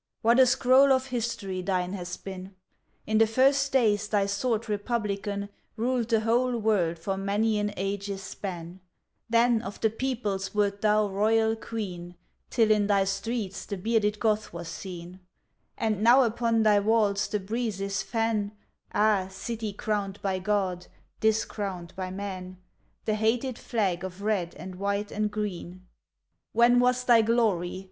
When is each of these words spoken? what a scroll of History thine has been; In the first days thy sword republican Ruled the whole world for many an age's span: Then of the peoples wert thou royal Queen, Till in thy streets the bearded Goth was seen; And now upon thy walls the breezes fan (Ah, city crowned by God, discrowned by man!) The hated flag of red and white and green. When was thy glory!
what 0.23 0.39
a 0.39 0.47
scroll 0.47 0.91
of 0.91 1.05
History 1.09 1.61
thine 1.61 1.93
has 1.93 2.17
been; 2.17 2.55
In 3.05 3.19
the 3.19 3.27
first 3.27 3.71
days 3.71 4.07
thy 4.07 4.25
sword 4.25 4.67
republican 4.67 5.49
Ruled 5.75 6.07
the 6.09 6.21
whole 6.21 6.57
world 6.57 6.97
for 6.97 7.17
many 7.17 7.59
an 7.59 7.71
age's 7.77 8.23
span: 8.23 8.79
Then 9.29 9.61
of 9.61 9.79
the 9.79 9.91
peoples 9.91 10.55
wert 10.55 10.81
thou 10.81 11.07
royal 11.07 11.55
Queen, 11.55 12.15
Till 12.49 12.71
in 12.71 12.87
thy 12.87 13.03
streets 13.03 13.63
the 13.67 13.77
bearded 13.77 14.19
Goth 14.19 14.51
was 14.51 14.69
seen; 14.69 15.19
And 15.77 16.01
now 16.01 16.23
upon 16.23 16.63
thy 16.63 16.79
walls 16.79 17.27
the 17.27 17.39
breezes 17.39 18.01
fan 18.01 18.53
(Ah, 18.91 19.27
city 19.29 19.71
crowned 19.71 20.19
by 20.23 20.39
God, 20.39 20.87
discrowned 21.19 21.95
by 21.95 22.09
man!) 22.09 22.57
The 23.05 23.13
hated 23.13 23.59
flag 23.59 24.03
of 24.03 24.23
red 24.23 24.55
and 24.55 24.77
white 24.79 25.11
and 25.11 25.29
green. 25.29 25.85
When 26.53 26.79
was 26.79 27.03
thy 27.03 27.21
glory! 27.21 27.79